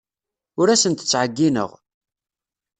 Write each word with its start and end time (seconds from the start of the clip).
Ur 0.59 0.67
asent-ttɛeyyineɣ. 0.73 1.69